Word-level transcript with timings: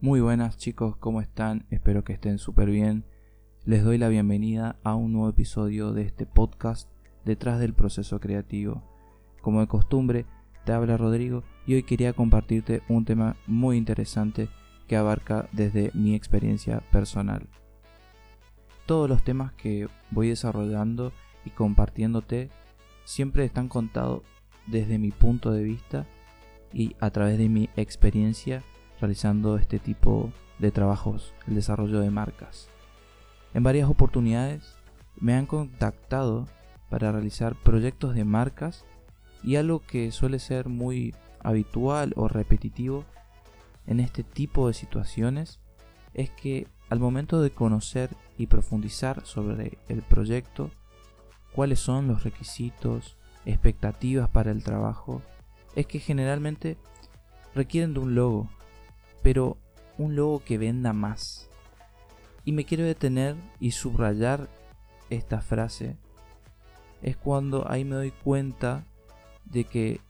Muy 0.00 0.20
buenas 0.20 0.56
chicos, 0.56 0.96
¿cómo 0.96 1.20
están? 1.20 1.66
Espero 1.70 2.04
que 2.04 2.12
estén 2.12 2.38
súper 2.38 2.70
bien. 2.70 3.04
Les 3.64 3.82
doy 3.82 3.98
la 3.98 4.08
bienvenida 4.08 4.76
a 4.84 4.94
un 4.94 5.12
nuevo 5.12 5.28
episodio 5.28 5.92
de 5.92 6.02
este 6.02 6.24
podcast 6.24 6.88
detrás 7.24 7.58
del 7.58 7.74
proceso 7.74 8.20
creativo. 8.20 8.84
Como 9.42 9.58
de 9.58 9.66
costumbre, 9.66 10.24
te 10.64 10.70
habla 10.70 10.96
Rodrigo 10.96 11.42
y 11.66 11.74
hoy 11.74 11.82
quería 11.82 12.12
compartirte 12.12 12.82
un 12.88 13.04
tema 13.04 13.34
muy 13.48 13.76
interesante 13.76 14.48
que 14.86 14.94
abarca 14.94 15.48
desde 15.50 15.90
mi 15.94 16.14
experiencia 16.14 16.78
personal. 16.92 17.48
Todos 18.86 19.08
los 19.08 19.24
temas 19.24 19.52
que 19.54 19.88
voy 20.12 20.28
desarrollando 20.28 21.12
y 21.44 21.50
compartiéndote 21.50 22.50
siempre 23.02 23.44
están 23.44 23.66
contados 23.66 24.22
desde 24.68 24.96
mi 24.96 25.10
punto 25.10 25.50
de 25.50 25.64
vista 25.64 26.06
y 26.72 26.94
a 27.00 27.10
través 27.10 27.36
de 27.36 27.48
mi 27.48 27.68
experiencia 27.74 28.62
realizando 29.00 29.56
este 29.56 29.78
tipo 29.78 30.32
de 30.58 30.70
trabajos, 30.70 31.34
el 31.46 31.54
desarrollo 31.54 32.00
de 32.00 32.10
marcas. 32.10 32.68
En 33.54 33.62
varias 33.62 33.88
oportunidades 33.88 34.76
me 35.16 35.34
han 35.34 35.46
contactado 35.46 36.46
para 36.90 37.12
realizar 37.12 37.54
proyectos 37.54 38.14
de 38.14 38.24
marcas 38.24 38.84
y 39.42 39.56
algo 39.56 39.80
que 39.80 40.10
suele 40.10 40.38
ser 40.38 40.68
muy 40.68 41.14
habitual 41.40 42.12
o 42.16 42.28
repetitivo 42.28 43.04
en 43.86 44.00
este 44.00 44.22
tipo 44.22 44.68
de 44.68 44.74
situaciones 44.74 45.60
es 46.14 46.30
que 46.30 46.66
al 46.90 47.00
momento 47.00 47.40
de 47.40 47.50
conocer 47.50 48.10
y 48.36 48.46
profundizar 48.46 49.24
sobre 49.24 49.78
el 49.88 50.02
proyecto, 50.02 50.70
cuáles 51.52 51.80
son 51.80 52.08
los 52.08 52.24
requisitos, 52.24 53.16
expectativas 53.44 54.28
para 54.28 54.50
el 54.50 54.62
trabajo, 54.62 55.22
es 55.74 55.86
que 55.86 56.00
generalmente 56.00 56.76
requieren 57.54 57.94
de 57.94 58.00
un 58.00 58.14
logo, 58.14 58.48
pero 59.22 59.58
un 59.98 60.16
logo 60.16 60.42
que 60.44 60.58
venda 60.58 60.92
más. 60.92 61.50
Y 62.44 62.52
me 62.52 62.64
quiero 62.64 62.84
detener 62.84 63.36
y 63.60 63.72
subrayar 63.72 64.48
esta 65.10 65.40
frase. 65.40 65.98
Es 67.02 67.16
cuando 67.16 67.70
ahí 67.70 67.84
me 67.84 67.96
doy 67.96 68.10
cuenta 68.10 68.86
de 69.44 69.64
que 69.64 70.00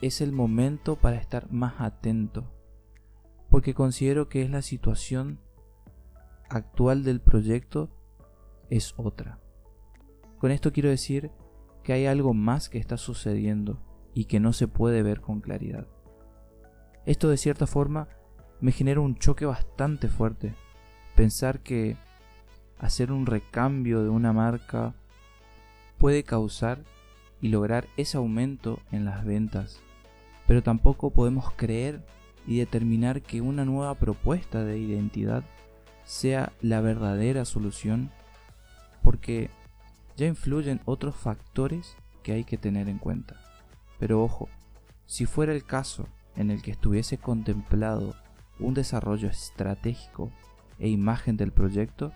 es 0.00 0.20
el 0.20 0.32
momento 0.32 0.96
para 0.96 1.16
estar 1.16 1.50
más 1.50 1.80
atento. 1.80 2.52
Porque 3.50 3.74
considero 3.74 4.28
que 4.28 4.42
es 4.42 4.50
la 4.50 4.62
situación 4.62 5.40
actual 6.48 7.04
del 7.04 7.20
proyecto 7.20 7.90
es 8.70 8.94
otra. 8.96 9.40
Con 10.38 10.50
esto 10.50 10.72
quiero 10.72 10.90
decir 10.90 11.30
que 11.82 11.92
hay 11.92 12.06
algo 12.06 12.34
más 12.34 12.68
que 12.68 12.78
está 12.78 12.96
sucediendo 12.96 13.82
y 14.14 14.26
que 14.26 14.40
no 14.40 14.52
se 14.52 14.68
puede 14.68 15.02
ver 15.02 15.20
con 15.20 15.40
claridad. 15.40 15.86
Esto 17.06 17.28
de 17.28 17.38
cierta 17.38 17.66
forma 17.66 18.08
me 18.60 18.72
genera 18.72 19.00
un 19.00 19.16
choque 19.16 19.46
bastante 19.46 20.08
fuerte. 20.08 20.54
Pensar 21.14 21.60
que 21.60 21.96
hacer 22.78 23.12
un 23.12 23.26
recambio 23.26 24.02
de 24.02 24.08
una 24.08 24.32
marca 24.32 24.94
puede 25.98 26.22
causar 26.22 26.80
y 27.40 27.48
lograr 27.48 27.86
ese 27.96 28.16
aumento 28.16 28.80
en 28.92 29.04
las 29.04 29.24
ventas. 29.24 29.80
Pero 30.46 30.62
tampoco 30.62 31.10
podemos 31.10 31.52
creer 31.52 32.04
y 32.46 32.58
determinar 32.58 33.22
que 33.22 33.40
una 33.40 33.64
nueva 33.64 33.94
propuesta 33.94 34.64
de 34.64 34.78
identidad 34.78 35.44
sea 36.04 36.52
la 36.62 36.80
verdadera 36.80 37.44
solución 37.44 38.10
porque 39.02 39.50
ya 40.16 40.26
influyen 40.26 40.80
otros 40.84 41.14
factores 41.14 41.96
que 42.22 42.32
hay 42.32 42.44
que 42.44 42.56
tener 42.56 42.88
en 42.88 42.98
cuenta. 42.98 43.36
Pero 43.98 44.22
ojo, 44.22 44.48
si 45.06 45.26
fuera 45.26 45.52
el 45.52 45.64
caso 45.64 46.08
en 46.36 46.50
el 46.50 46.62
que 46.62 46.70
estuviese 46.70 47.18
contemplado 47.18 48.14
un 48.58 48.74
desarrollo 48.74 49.28
estratégico 49.28 50.30
e 50.78 50.88
imagen 50.88 51.36
del 51.36 51.52
proyecto 51.52 52.12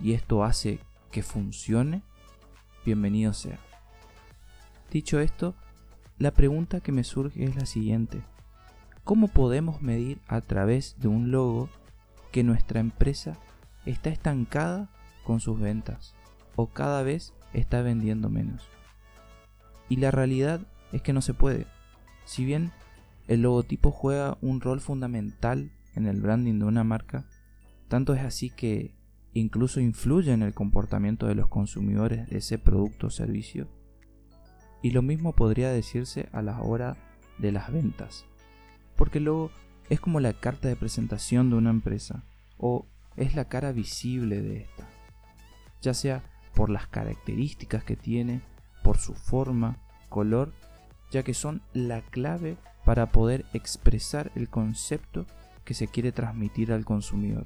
y 0.00 0.12
esto 0.12 0.44
hace 0.44 0.80
que 1.10 1.22
funcione, 1.22 2.02
bienvenido 2.84 3.32
sea. 3.32 3.58
Dicho 4.90 5.20
esto, 5.20 5.54
la 6.18 6.30
pregunta 6.30 6.80
que 6.80 6.92
me 6.92 7.04
surge 7.04 7.44
es 7.44 7.56
la 7.56 7.66
siguiente. 7.66 8.22
¿Cómo 9.04 9.28
podemos 9.28 9.82
medir 9.82 10.20
a 10.26 10.40
través 10.40 10.98
de 10.98 11.08
un 11.08 11.30
logo 11.30 11.68
que 12.32 12.42
nuestra 12.42 12.80
empresa 12.80 13.38
está 13.84 14.10
estancada 14.10 14.90
con 15.24 15.40
sus 15.40 15.60
ventas 15.60 16.14
o 16.56 16.68
cada 16.68 17.02
vez 17.02 17.34
está 17.52 17.82
vendiendo 17.82 18.28
menos? 18.28 18.68
Y 19.88 19.96
la 19.96 20.10
realidad 20.10 20.60
es 20.92 21.02
que 21.02 21.12
no 21.12 21.22
se 21.22 21.34
puede. 21.34 21.66
Si 22.24 22.44
bien 22.44 22.72
el 23.28 23.42
logotipo 23.42 23.90
juega 23.90 24.38
un 24.40 24.60
rol 24.60 24.80
fundamental 24.80 25.72
en 25.94 26.06
el 26.06 26.20
branding 26.20 26.58
de 26.58 26.64
una 26.64 26.84
marca, 26.84 27.26
tanto 27.88 28.14
es 28.14 28.22
así 28.22 28.50
que 28.50 28.94
incluso 29.32 29.80
influye 29.80 30.32
en 30.32 30.42
el 30.42 30.54
comportamiento 30.54 31.26
de 31.26 31.34
los 31.34 31.48
consumidores 31.48 32.28
de 32.28 32.38
ese 32.38 32.58
producto 32.58 33.08
o 33.08 33.10
servicio. 33.10 33.68
Y 34.82 34.90
lo 34.90 35.02
mismo 35.02 35.34
podría 35.34 35.70
decirse 35.70 36.28
a 36.32 36.42
la 36.42 36.60
hora 36.62 36.96
de 37.38 37.52
las 37.52 37.72
ventas, 37.72 38.24
porque 38.96 39.18
el 39.18 39.24
logo 39.24 39.50
es 39.90 40.00
como 40.00 40.20
la 40.20 40.32
carta 40.32 40.68
de 40.68 40.76
presentación 40.76 41.50
de 41.50 41.56
una 41.56 41.70
empresa, 41.70 42.24
o 42.58 42.86
es 43.16 43.34
la 43.34 43.48
cara 43.48 43.72
visible 43.72 44.42
de 44.42 44.58
esta, 44.58 44.88
ya 45.80 45.94
sea 45.94 46.22
por 46.54 46.70
las 46.70 46.86
características 46.86 47.84
que 47.84 47.96
tiene, 47.96 48.40
por 48.82 48.98
su 48.98 49.14
forma, 49.14 49.78
color, 50.08 50.52
ya 51.10 51.22
que 51.22 51.34
son 51.34 51.62
la 51.72 52.02
clave 52.02 52.56
para 52.86 53.06
poder 53.06 53.44
expresar 53.52 54.30
el 54.36 54.48
concepto 54.48 55.26
que 55.64 55.74
se 55.74 55.88
quiere 55.88 56.12
transmitir 56.12 56.72
al 56.72 56.84
consumidor. 56.84 57.44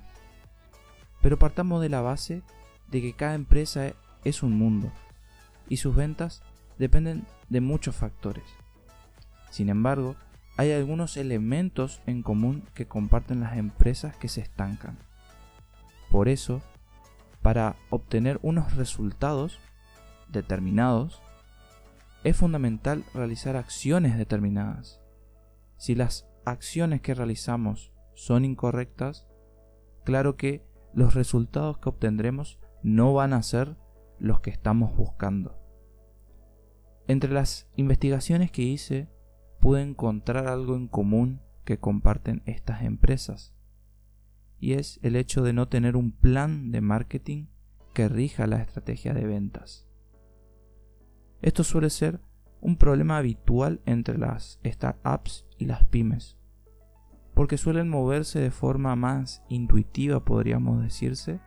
Pero 1.22 1.38
partamos 1.38 1.80
de 1.80 1.88
la 1.88 2.02
base 2.02 2.42
de 2.88 3.00
que 3.00 3.14
cada 3.14 3.34
empresa 3.34 3.94
es 4.22 4.42
un 4.42 4.58
mundo 4.58 4.92
y 5.66 5.78
sus 5.78 5.96
ventas 5.96 6.42
dependen 6.78 7.24
de 7.48 7.62
muchos 7.62 7.96
factores. 7.96 8.44
Sin 9.48 9.70
embargo, 9.70 10.14
hay 10.58 10.72
algunos 10.72 11.16
elementos 11.16 12.02
en 12.06 12.22
común 12.22 12.62
que 12.74 12.86
comparten 12.86 13.40
las 13.40 13.56
empresas 13.56 14.14
que 14.16 14.28
se 14.28 14.42
estancan. 14.42 14.98
Por 16.10 16.28
eso, 16.28 16.60
para 17.40 17.76
obtener 17.88 18.38
unos 18.42 18.76
resultados 18.76 19.58
determinados, 20.28 21.22
es 22.24 22.36
fundamental 22.36 23.04
realizar 23.14 23.56
acciones 23.56 24.18
determinadas. 24.18 25.00
Si 25.80 25.94
las 25.94 26.28
acciones 26.44 27.00
que 27.00 27.14
realizamos 27.14 27.91
son 28.12 28.44
incorrectas, 28.44 29.26
claro 30.04 30.36
que 30.36 30.62
los 30.92 31.14
resultados 31.14 31.78
que 31.78 31.88
obtendremos 31.88 32.60
no 32.82 33.14
van 33.14 33.32
a 33.32 33.42
ser 33.42 33.78
los 34.19 34.40
que 34.40 34.50
estamos 34.50 34.94
buscando. 34.94 35.58
Entre 37.08 37.32
las 37.32 37.70
investigaciones 37.76 38.50
que 38.50 38.60
hice, 38.60 39.08
pude 39.58 39.80
encontrar 39.80 40.48
algo 40.48 40.76
en 40.76 40.86
común 40.86 41.40
que 41.64 41.78
comparten 41.78 42.42
estas 42.44 42.82
empresas, 42.82 43.54
y 44.58 44.74
es 44.74 45.00
el 45.02 45.16
hecho 45.16 45.42
de 45.42 45.54
no 45.54 45.69
tener 45.69 45.96
un 45.96 46.12
plan 46.12 46.72
de 46.72 46.82
marketing 46.82 47.46
que 47.94 48.06
rija 48.10 48.46
la 48.46 48.60
estrategia 48.60 49.14
de 49.14 49.24
ventas. 49.24 49.88
Esto 51.40 51.64
suele 51.64 51.88
ser 51.88 52.20
un 52.60 52.76
problema 52.76 53.16
habitual 53.16 53.80
entre 53.86 54.19
las 54.19 54.60
startups 54.62 55.46
y 55.60 55.66
las 55.66 55.84
pymes, 55.84 56.37
porque 57.34 57.59
suelen 57.59 57.88
moverse 57.88 58.41
de 58.41 58.50
forma 58.50 58.97
más 58.97 59.43
intuitiva, 59.48 60.25
podríamos 60.25 60.82
decirse, 60.82 61.38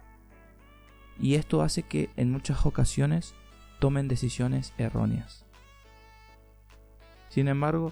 y 1.20 1.36
esto 1.36 1.62
hace 1.62 1.84
que 1.84 2.10
en 2.16 2.32
muchas 2.32 2.66
ocasiones 2.66 3.34
tomen 3.80 4.08
decisiones 4.08 4.74
erróneas. 4.78 5.46
Sin 7.30 7.48
embargo, 7.48 7.92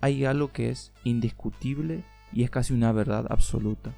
hay 0.00 0.24
algo 0.24 0.52
que 0.52 0.70
es 0.70 0.92
indiscutible 1.04 2.04
y 2.32 2.42
es 2.42 2.50
casi 2.50 2.74
una 2.74 2.92
verdad 2.92 3.26
absoluta. 3.30 3.94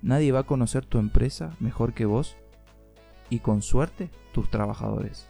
Nadie 0.00 0.30
va 0.30 0.40
a 0.40 0.46
conocer 0.46 0.86
tu 0.86 0.98
empresa 0.98 1.56
mejor 1.58 1.92
que 1.92 2.06
vos 2.06 2.36
y 3.30 3.40
con 3.40 3.62
suerte 3.62 4.10
tus 4.32 4.48
trabajadores. 4.48 5.26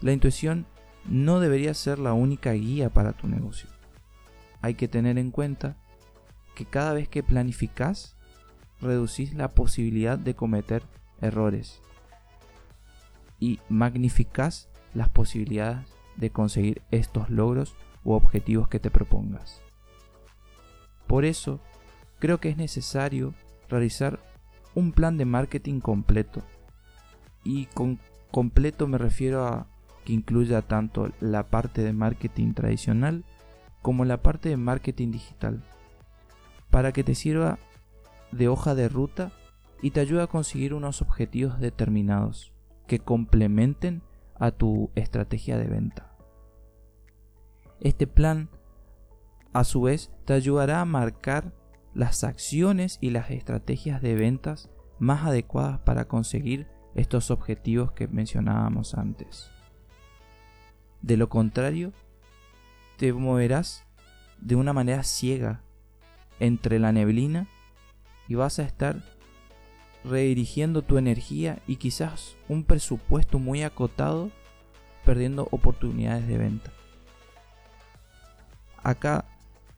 La 0.00 0.12
intuición 0.12 0.66
no 1.04 1.40
debería 1.40 1.74
ser 1.74 1.98
la 1.98 2.14
única 2.14 2.52
guía 2.52 2.88
para 2.88 3.12
tu 3.12 3.28
negocio 3.28 3.68
hay 4.62 4.74
que 4.74 4.88
tener 4.88 5.18
en 5.18 5.30
cuenta 5.30 5.76
que 6.54 6.64
cada 6.64 6.94
vez 6.94 7.08
que 7.08 7.22
planificas, 7.22 8.16
reducís 8.80 9.34
la 9.34 9.48
posibilidad 9.48 10.18
de 10.18 10.34
cometer 10.34 10.82
errores 11.20 11.80
y 13.38 13.60
magnificás 13.68 14.68
las 14.94 15.08
posibilidades 15.08 15.86
de 16.16 16.30
conseguir 16.30 16.82
estos 16.90 17.30
logros 17.30 17.74
u 18.04 18.12
objetivos 18.12 18.68
que 18.68 18.80
te 18.80 18.90
propongas. 18.90 19.60
Por 21.06 21.24
eso, 21.24 21.60
creo 22.18 22.38
que 22.38 22.48
es 22.48 22.56
necesario 22.56 23.34
realizar 23.68 24.20
un 24.74 24.92
plan 24.92 25.16
de 25.16 25.24
marketing 25.24 25.80
completo. 25.80 26.42
Y 27.44 27.66
con 27.66 27.98
completo 28.30 28.86
me 28.86 28.98
refiero 28.98 29.46
a 29.46 29.66
que 30.04 30.12
incluya 30.12 30.62
tanto 30.62 31.10
la 31.20 31.48
parte 31.48 31.82
de 31.82 31.92
marketing 31.92 32.54
tradicional 32.54 33.24
como 33.82 34.04
la 34.04 34.22
parte 34.22 34.48
de 34.48 34.56
marketing 34.56 35.10
digital. 35.10 35.62
para 36.70 36.92
que 36.92 37.04
te 37.04 37.14
sirva 37.14 37.58
de 38.30 38.48
hoja 38.48 38.74
de 38.74 38.88
ruta 38.88 39.30
y 39.82 39.90
te 39.90 40.00
ayude 40.00 40.22
a 40.22 40.26
conseguir 40.26 40.72
unos 40.72 41.02
objetivos 41.02 41.60
determinados 41.60 42.54
que 42.86 42.98
complementen 42.98 44.02
a 44.36 44.52
tu 44.52 44.90
estrategia 44.94 45.58
de 45.58 45.66
venta. 45.66 46.16
Este 47.80 48.06
plan 48.06 48.48
a 49.52 49.64
su 49.64 49.82
vez 49.82 50.10
te 50.24 50.32
ayudará 50.32 50.80
a 50.80 50.86
marcar 50.86 51.52
las 51.94 52.24
acciones 52.24 52.96
y 53.02 53.10
las 53.10 53.30
estrategias 53.30 54.00
de 54.00 54.14
ventas 54.14 54.70
más 54.98 55.26
adecuadas 55.26 55.80
para 55.80 56.08
conseguir 56.08 56.68
estos 56.94 57.30
objetivos 57.30 57.92
que 57.92 58.08
mencionábamos 58.08 58.94
antes. 58.94 59.50
De 61.02 61.16
lo 61.16 61.28
contrario, 61.28 61.92
te 62.96 63.12
moverás 63.12 63.84
de 64.40 64.56
una 64.56 64.72
manera 64.72 65.02
ciega 65.02 65.60
entre 66.40 66.78
la 66.78 66.92
neblina 66.92 67.46
y 68.28 68.34
vas 68.34 68.58
a 68.58 68.64
estar 68.64 69.02
redirigiendo 70.04 70.82
tu 70.82 70.98
energía 70.98 71.60
y 71.66 71.76
quizás 71.76 72.36
un 72.48 72.64
presupuesto 72.64 73.38
muy 73.38 73.62
acotado 73.62 74.30
perdiendo 75.04 75.48
oportunidades 75.50 76.26
de 76.26 76.38
venta. 76.38 76.72
Acá 78.82 79.24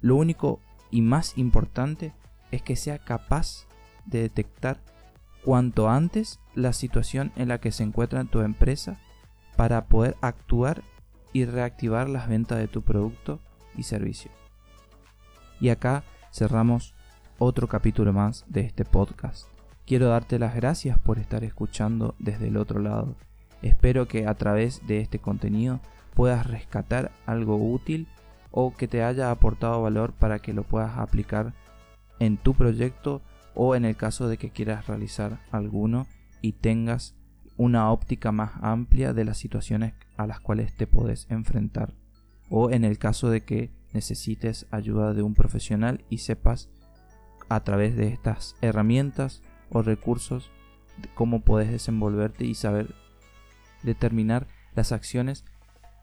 lo 0.00 0.16
único 0.16 0.60
y 0.90 1.02
más 1.02 1.36
importante 1.36 2.12
es 2.50 2.62
que 2.62 2.76
sea 2.76 2.98
capaz 2.98 3.66
de 4.06 4.20
detectar 4.22 4.80
cuanto 5.44 5.90
antes 5.90 6.40
la 6.54 6.72
situación 6.72 7.32
en 7.36 7.48
la 7.48 7.58
que 7.58 7.72
se 7.72 7.82
encuentra 7.82 8.24
tu 8.24 8.40
empresa 8.40 8.98
para 9.56 9.86
poder 9.86 10.16
actuar 10.20 10.82
y 11.34 11.44
reactivar 11.44 12.08
las 12.08 12.28
ventas 12.28 12.58
de 12.58 12.68
tu 12.68 12.80
producto 12.80 13.40
y 13.76 13.82
servicio. 13.82 14.30
Y 15.60 15.68
acá 15.68 16.04
cerramos 16.32 16.94
otro 17.38 17.68
capítulo 17.68 18.12
más 18.14 18.46
de 18.48 18.60
este 18.60 18.84
podcast. 18.86 19.48
Quiero 19.84 20.08
darte 20.08 20.38
las 20.38 20.54
gracias 20.54 20.98
por 20.98 21.18
estar 21.18 21.44
escuchando 21.44 22.14
desde 22.18 22.48
el 22.48 22.56
otro 22.56 22.80
lado. 22.80 23.16
Espero 23.60 24.06
que 24.06 24.26
a 24.26 24.34
través 24.34 24.86
de 24.86 25.00
este 25.00 25.18
contenido 25.18 25.80
puedas 26.14 26.46
rescatar 26.46 27.10
algo 27.26 27.56
útil 27.56 28.06
o 28.52 28.72
que 28.72 28.86
te 28.86 29.02
haya 29.02 29.32
aportado 29.32 29.82
valor 29.82 30.12
para 30.12 30.38
que 30.38 30.54
lo 30.54 30.62
puedas 30.62 30.96
aplicar 30.96 31.52
en 32.20 32.36
tu 32.36 32.54
proyecto 32.54 33.22
o 33.56 33.74
en 33.74 33.84
el 33.84 33.96
caso 33.96 34.28
de 34.28 34.38
que 34.38 34.50
quieras 34.50 34.86
realizar 34.86 35.40
alguno 35.50 36.06
y 36.40 36.52
tengas 36.52 37.16
una 37.56 37.90
óptica 37.90 38.32
más 38.32 38.52
amplia 38.62 39.12
de 39.12 39.24
las 39.24 39.38
situaciones 39.38 39.94
a 40.16 40.26
las 40.26 40.40
cuales 40.40 40.74
te 40.74 40.86
puedes 40.86 41.30
enfrentar 41.30 41.94
o 42.50 42.70
en 42.70 42.84
el 42.84 42.98
caso 42.98 43.30
de 43.30 43.42
que 43.42 43.70
necesites 43.92 44.66
ayuda 44.70 45.14
de 45.14 45.22
un 45.22 45.34
profesional 45.34 46.04
y 46.08 46.18
sepas 46.18 46.70
a 47.48 47.60
través 47.64 47.96
de 47.96 48.08
estas 48.08 48.56
herramientas 48.60 49.42
o 49.70 49.82
recursos 49.82 50.50
cómo 51.14 51.40
puedes 51.40 51.70
desenvolverte 51.70 52.44
y 52.44 52.54
saber 52.54 52.94
determinar 53.82 54.46
las 54.74 54.92
acciones 54.92 55.44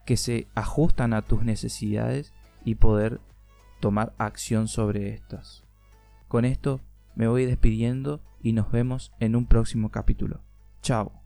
que 0.05 0.17
se 0.17 0.47
ajustan 0.55 1.13
a 1.13 1.21
tus 1.21 1.43
necesidades 1.43 2.33
y 2.63 2.75
poder 2.75 3.21
tomar 3.79 4.13
acción 4.17 4.67
sobre 4.67 5.13
estas. 5.13 5.63
Con 6.27 6.45
esto 6.45 6.81
me 7.15 7.27
voy 7.27 7.45
despidiendo 7.45 8.21
y 8.41 8.53
nos 8.53 8.71
vemos 8.71 9.11
en 9.19 9.35
un 9.35 9.45
próximo 9.45 9.89
capítulo. 9.89 10.41
Chao. 10.81 11.20